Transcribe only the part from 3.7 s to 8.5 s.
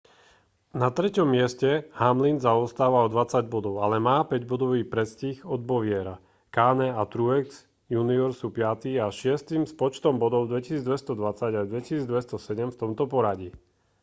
ale má päťbodový predstih od bowyera kahne a truex jr sú